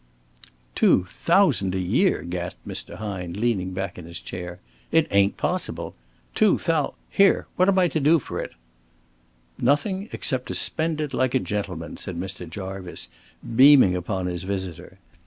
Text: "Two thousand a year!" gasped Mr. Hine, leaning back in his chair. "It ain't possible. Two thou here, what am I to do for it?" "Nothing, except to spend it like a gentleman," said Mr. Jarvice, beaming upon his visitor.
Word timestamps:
"Two 0.73 1.05
thousand 1.05 1.75
a 1.75 1.79
year!" 1.79 2.23
gasped 2.23 2.67
Mr. 2.67 2.95
Hine, 2.95 3.33
leaning 3.33 3.69
back 3.71 3.99
in 3.99 4.05
his 4.05 4.19
chair. 4.19 4.57
"It 4.91 5.05
ain't 5.11 5.37
possible. 5.37 5.93
Two 6.33 6.57
thou 6.57 6.95
here, 7.11 7.45
what 7.55 7.69
am 7.69 7.77
I 7.77 7.87
to 7.89 7.99
do 7.99 8.17
for 8.17 8.39
it?" 8.39 8.53
"Nothing, 9.59 10.09
except 10.11 10.47
to 10.47 10.55
spend 10.55 11.01
it 11.01 11.13
like 11.13 11.35
a 11.35 11.39
gentleman," 11.39 11.97
said 11.97 12.19
Mr. 12.19 12.49
Jarvice, 12.49 13.09
beaming 13.55 13.95
upon 13.95 14.25
his 14.25 14.41
visitor. 14.41 14.97